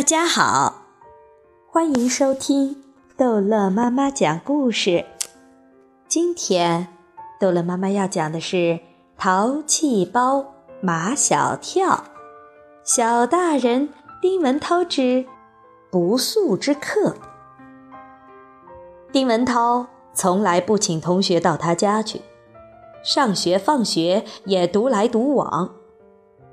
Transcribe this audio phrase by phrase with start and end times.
[0.00, 0.86] 大家好，
[1.70, 2.82] 欢迎收听
[3.18, 5.04] 逗乐妈妈讲故事。
[6.08, 6.88] 今天
[7.38, 8.56] 逗乐妈妈要讲的是
[9.18, 11.86] 《淘气包马小跳》，
[12.82, 13.90] 小大人
[14.22, 15.26] 丁文涛之
[15.90, 17.14] 不速之客。
[19.12, 22.22] 丁文涛从来不请同学到他家去，
[23.04, 25.74] 上学放学也独来独往。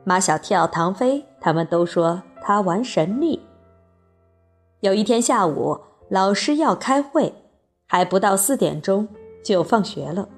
[0.04, 2.24] 马小跳、唐飞他们都说。
[2.48, 3.46] 他玩神秘。
[4.80, 7.34] 有一天下午，老师要开会，
[7.90, 9.06] 还不到四点钟
[9.44, 10.30] 就放学了。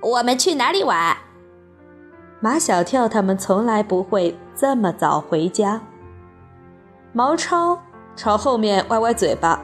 [0.00, 1.14] 我们去哪里玩？
[2.40, 5.78] 马小跳他们从来不会这么早回家。
[7.12, 7.78] 毛超
[8.16, 9.60] 朝后面歪歪嘴巴，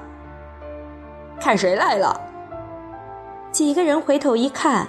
[1.41, 2.21] 看谁来了？
[3.51, 4.87] 几个人回头一看，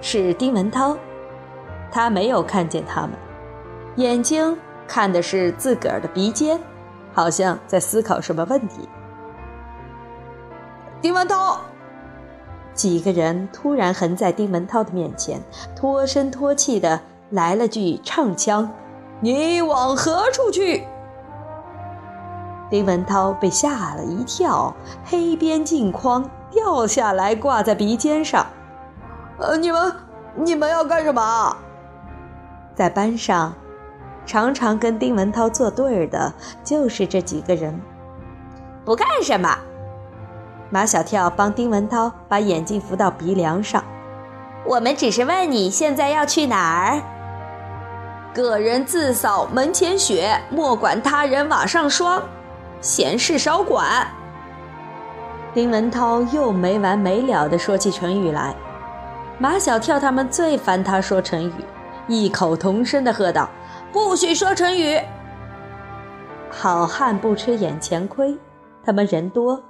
[0.00, 0.96] 是丁文涛。
[1.90, 3.10] 他没有看见他们，
[3.96, 4.56] 眼睛。
[4.86, 6.60] 看的是自个儿的鼻尖，
[7.12, 8.88] 好像在思考什么问题。
[11.00, 11.58] 丁文涛，
[12.72, 15.40] 几个人突然横在丁文涛的面前，
[15.76, 18.70] 脱声脱气的来了句唱腔
[19.20, 20.86] ：“你往何处去？”
[22.70, 28.46] 丁文涛被吓了一跳，黑边镜框掉下来挂在鼻尖上。
[29.38, 29.92] 呃，你们，
[30.36, 31.56] 你们要干什么？
[32.74, 33.52] 在班上。
[34.26, 37.80] 常常跟丁文涛作对儿的，就是这几个人。
[38.84, 39.56] 不干什么。
[40.70, 43.82] 马小跳帮丁文涛把眼镜扶到鼻梁上。
[44.64, 47.02] 我们只是问你现在要去哪儿。
[48.34, 52.20] 个人自扫门前雪，莫管他人瓦上霜。
[52.80, 54.06] 闲事少管。
[55.52, 58.54] 丁文涛又没完没了地说起成语来。
[59.38, 61.52] 马小跳他们最烦他说成语，
[62.08, 63.48] 异口同声地喝道。
[63.94, 65.00] 不许说成语。
[66.50, 68.36] 好汉不吃眼前亏，
[68.84, 69.62] 他们人多，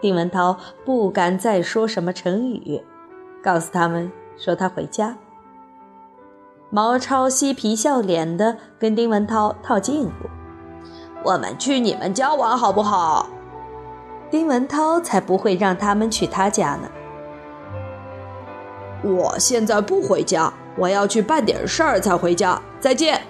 [0.00, 2.80] 丁文涛不敢再说什么成语，
[3.42, 5.18] 告诉他们说他回家。
[6.70, 10.12] 毛超嬉皮笑脸的跟丁文涛套近乎
[11.24, 13.28] ：“我们去你们家玩好不好？”
[14.30, 16.88] 丁文涛才不会让他们去他家呢。
[19.02, 22.62] 我现在不回家，我要去办点事儿才回家。
[22.78, 23.20] 再见。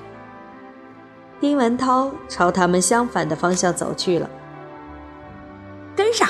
[1.43, 4.31] 丁文涛朝他们相反的方向走去了。
[5.97, 6.29] 跟上，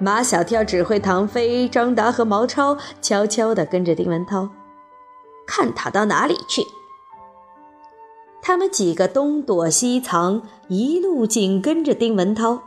[0.00, 4.48] 马小跳指挥唐飞、张达和毛超悄悄地跟着丁文涛，
[5.46, 6.60] 看他到哪里去。
[8.42, 12.64] 他们几个东躲西藏，一路紧跟着丁文涛，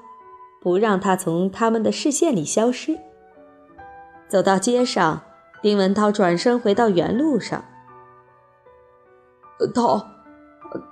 [0.62, 2.98] 不让他从他们的视线里消失。
[4.30, 5.20] 走到街上，
[5.62, 7.66] 丁文涛转身回到原路上。
[9.75, 10.08] 涛。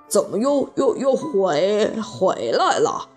[0.08, 3.08] 怎么又又又回回来了？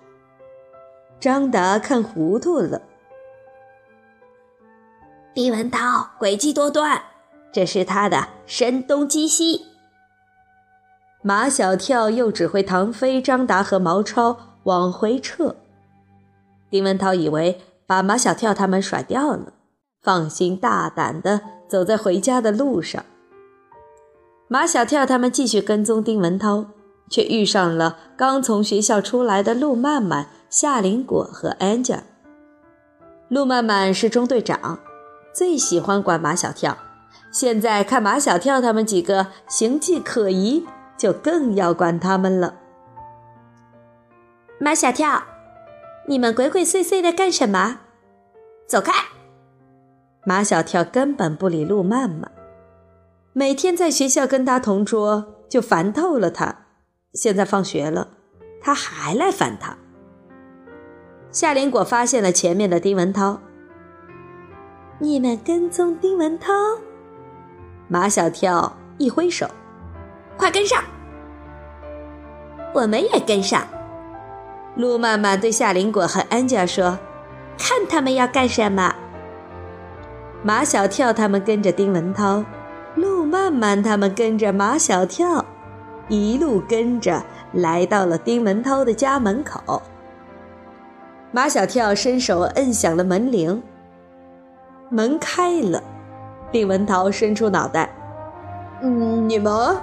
[1.19, 2.81] 张达看糊涂了。
[5.33, 7.01] 丁文涛诡计多端，
[7.51, 9.65] 这是他的声东击西。
[11.21, 15.55] 马小跳又指挥唐飞、张达和毛超往回撤。
[16.69, 19.53] 丁文涛以为把马小跳他们甩掉了，
[20.01, 23.03] 放心大胆的走在回家的路上。
[24.47, 26.66] 马小跳他们继续跟踪丁文涛，
[27.09, 32.01] 却遇上了刚从学校出来的陆曼曼、夏林果和 Angel。
[33.28, 34.79] 陆曼曼是中队长，
[35.34, 36.78] 最喜欢管马小跳。
[37.31, 40.63] 现在看马小跳他们几个形迹可疑，
[40.95, 42.53] 就更要管他们了。
[44.59, 45.23] 马小跳，
[46.07, 47.79] 你们鬼鬼祟祟的干什么？
[48.67, 48.94] 走开！
[50.23, 52.31] 马小跳根本不理陆曼曼。
[53.38, 56.68] 每天在学校跟他同桌，就烦透了他。
[57.13, 58.07] 现在放学了，
[58.62, 59.75] 他还来烦他。
[61.31, 63.41] 夏林果发现了前面的丁文涛，
[65.00, 66.53] 你们跟踪丁文涛？
[67.90, 69.46] 马小跳一挥手，
[70.38, 70.81] 快跟上！
[72.73, 73.67] 我们也跟上。
[74.78, 76.97] 陆曼曼对夏林果和安佳说
[77.59, 78.96] ：“看他们要干什么？”
[80.41, 82.41] 马小跳他们跟着丁文涛。
[83.35, 85.43] 曼曼他们跟着马小跳，
[86.08, 87.22] 一路跟着
[87.52, 89.82] 来到了丁文涛的家门口。
[91.34, 93.61] 马小跳伸手摁响了门铃，
[94.90, 95.84] 门开了。
[96.49, 97.90] 丁文涛伸出脑袋
[98.82, 99.76] ：“嗯，你们，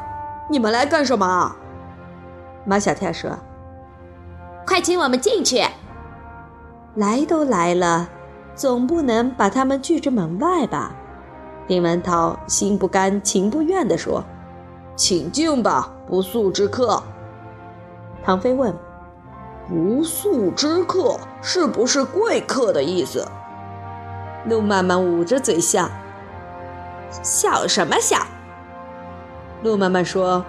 [0.48, 1.55] 你们来干什么？”
[2.64, 3.38] 马小跳说
[4.66, 5.62] ：“快请我们进去。”
[6.96, 8.08] 来都来了，
[8.55, 10.94] 总不能把他们拒之门外吧？
[11.66, 14.22] 丁文涛心不甘情不愿地说
[14.96, 17.02] ：“请进吧，不速之客。”
[18.24, 18.74] 唐飞问
[19.68, 23.26] ：“不速之客是不是贵客的意思？”
[24.46, 25.88] 路曼曼捂着嘴笑
[27.22, 28.18] ：“笑什么笑？”
[29.62, 30.44] 路曼曼说：“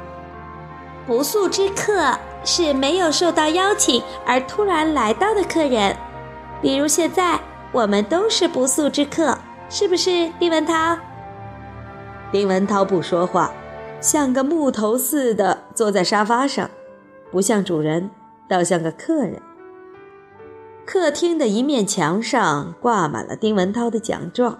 [1.05, 5.95] 不速之客是没有受到邀请而突然来到的客人，
[6.61, 7.39] 比如现在
[7.71, 9.37] 我们都是不速之客，
[9.73, 10.95] 是不是？”丁文涛。
[12.31, 13.51] 丁文涛不说话，
[13.99, 16.69] 像个木头似的坐在沙发上，
[17.31, 18.11] 不像主人，
[18.47, 19.41] 倒像个客人。
[20.85, 24.59] 客厅的一面墙上挂满了丁文涛的奖状，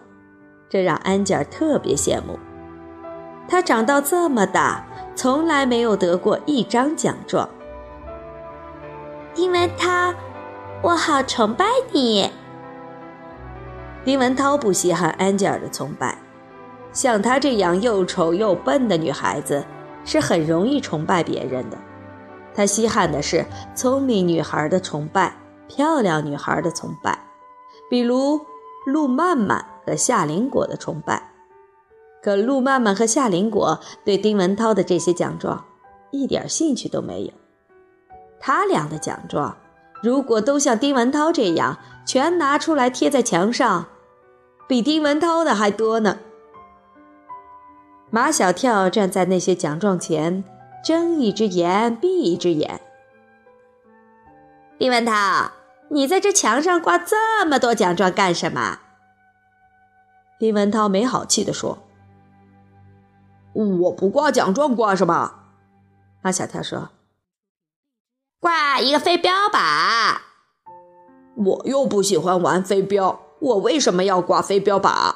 [0.67, 2.39] 这让安吉尔特别羡慕。
[3.47, 4.83] 他长到这么大，
[5.15, 7.47] 从来没有得过一张奖状。
[9.35, 10.11] 丁文涛，
[10.81, 12.31] 我好崇拜你。
[14.05, 16.17] 丁文涛不稀罕安吉尔的崇拜，
[16.91, 19.63] 像她这样又丑又笨的女孩子，
[20.03, 21.77] 是很容易崇拜别人的。
[22.55, 25.35] 他稀罕的是聪明女孩的崇拜，
[25.67, 27.17] 漂亮女孩的崇拜，
[27.89, 28.39] 比如
[28.85, 31.31] 陆曼曼和夏林果的崇拜。
[32.21, 35.65] 可陆曼曼和夏林果对丁文涛的这些奖状
[36.11, 37.31] 一点兴趣都没有。
[38.39, 39.57] 他俩的奖状，
[40.01, 43.87] 如果都像丁文涛这样全拿出来贴在墙上，
[44.67, 46.19] 比丁文涛的还多呢。
[48.09, 50.43] 马小跳站在那些奖状前，
[50.83, 52.81] 睁一只眼闭一只眼。
[54.77, 55.51] 丁文涛，
[55.89, 58.79] 你在这墙上挂这么多奖状干什么？
[60.39, 61.79] 丁文涛没好气地说。
[63.53, 65.43] 我不挂奖状，挂什么？
[66.21, 66.89] 马小跳说
[68.39, 70.21] ：“挂一个飞镖吧。”
[71.35, 75.15] 我又不喜欢玩飞镖，我为什么要挂飞镖靶？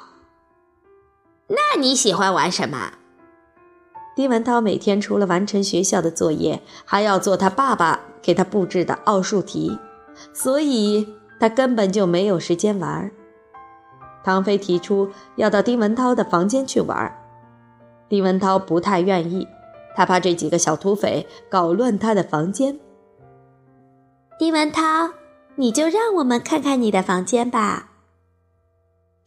[1.47, 2.91] 那你喜欢玩什么？
[4.17, 9.79] 丁文涛每天除了完成学校的作业，还要做他爸爸给他布置的奥数题，
[10.33, 11.07] 所以
[11.39, 13.09] 他根本就没有时间玩。
[14.25, 17.17] 唐飞提出要到丁文涛的房间去玩。
[18.09, 19.47] 丁文涛不太愿意，
[19.95, 22.77] 他怕这几个小土匪搞乱他的房间。
[24.37, 25.11] 丁文涛，
[25.55, 27.91] 你就让我们看看你的房间吧。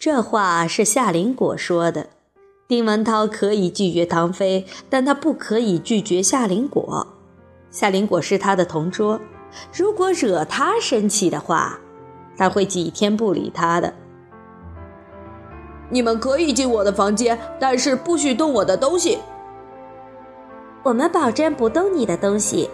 [0.01, 2.07] 这话是夏林果说的。
[2.67, 7.07] 丁文涛可以拒绝唐飞，但他不可以拒绝夏林果。
[7.71, 9.21] 夏林果是他的同桌，
[9.77, 11.79] 如果惹他生气的话，
[12.35, 13.93] 他会几天不理他的。
[15.91, 19.19] 你们可以进我的房间，但是不许动我的东西。
[20.83, 22.71] 我们保证不动你的东西。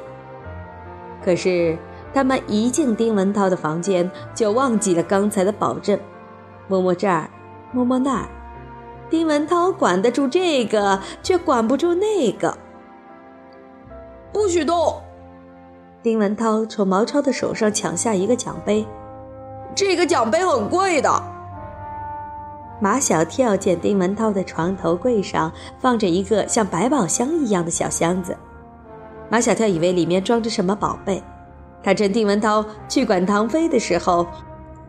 [1.25, 1.77] 可是
[2.15, 5.99] 他们一进丁文涛的房间，就忘记了刚才的保证，
[6.69, 7.29] 摸摸这儿，
[7.73, 8.29] 摸摸那儿。
[9.09, 12.57] 丁文涛管得住这个，却管不住那个。
[14.33, 15.01] 不许动！
[16.03, 18.87] 丁文涛从毛超的手上抢下一个奖杯，
[19.75, 21.11] 这个奖杯很贵的。
[22.81, 28.37] 马小跳见丁文涛的床头柜上放着一个像百宝箱一样的小箱子，
[29.31, 31.23] 马小跳以为里面装着什么宝贝，
[31.83, 34.27] 他趁丁文涛去管唐飞的时候，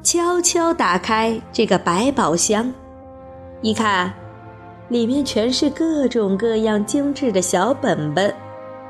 [0.04, 2.74] 悄悄打开这个百宝箱，
[3.62, 4.14] 一看，
[4.88, 8.34] 里面全是各种各样精致的小本本，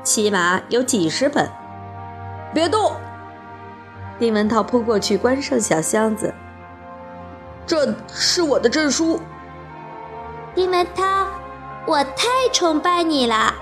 [0.04, 1.48] 起码有几十本。
[2.54, 2.92] 别动！
[4.18, 6.32] 丁文涛扑过去关上小箱子。
[7.66, 9.18] 这是我的证书，
[10.54, 11.26] 丁文涛，
[11.84, 13.52] 我太崇拜你了。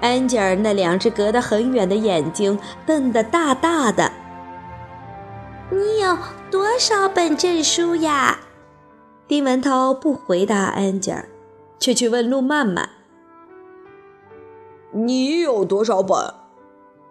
[0.00, 4.10] 安吉尔那两只隔得很远的眼睛瞪得大大的。
[5.72, 6.18] 你有
[6.50, 8.40] 多少本证书呀？
[9.28, 11.28] 丁文涛不回答安吉尔，
[11.78, 12.90] 却去问陆曼曼
[14.90, 16.34] ：“你有多少本？”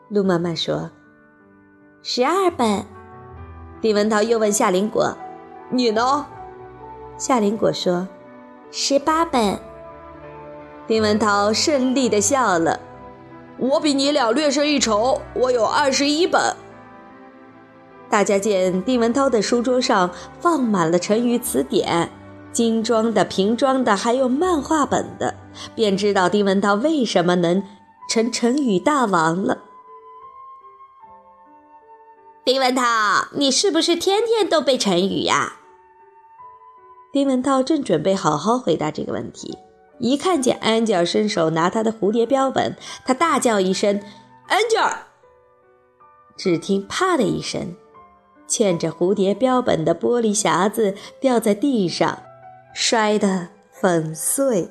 [0.09, 0.91] 陆曼曼说
[2.03, 2.85] ：“十二本。”
[3.79, 5.17] 丁文涛又问夏林果。
[5.69, 6.25] 你呢？
[7.17, 8.09] 夏林果说
[8.71, 9.57] ：“十八本。”
[10.85, 12.77] 丁文涛顺利的笑了
[13.57, 16.53] ：“我比你俩略胜一筹，我有二十一本。”
[18.09, 22.11] 大家见丁文涛的书桌上放满了成语词典，
[22.51, 25.35] 精装的、瓶装的，还有漫画本的，
[25.75, 27.63] 便知道丁文涛为什么能
[28.09, 29.59] 成成语大王了。
[32.43, 35.57] 丁文涛，你是不是天天都背成语呀？
[37.13, 39.55] 丁文涛正准备好好回答这个问题，
[39.99, 42.75] 一看见安吉尔伸手拿他的蝴蝶标本，
[43.05, 44.01] 他大叫一声
[44.49, 45.05] ：“安吉尔！”
[46.35, 47.75] 只听“啪”的一声，
[48.49, 52.23] 嵌着蝴蝶标本的玻璃匣子掉在地上，
[52.73, 54.67] 摔得粉碎。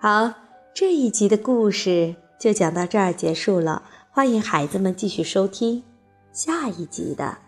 [0.00, 0.32] 好，
[0.74, 3.82] 这一集的故事就讲到这儿结束了。
[4.10, 5.84] 欢迎孩子们继续收听
[6.32, 7.38] 下一集的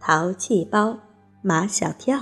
[0.04, 0.98] 《淘气包
[1.42, 2.18] 马小跳》。